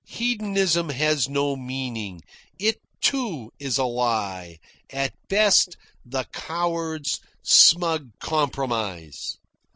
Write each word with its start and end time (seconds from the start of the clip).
Hedonism 0.07 0.89
has 0.89 1.29
no 1.29 1.55
meaning. 1.55 2.21
It, 2.57 2.77
too, 3.01 3.51
is 3.59 3.77
a 3.77 3.85
lie, 3.85 4.57
at 4.89 5.13
best 5.29 5.77
the 6.03 6.23
coward's 6.33 7.19
smug 7.43 8.09
compromise." 8.19 9.37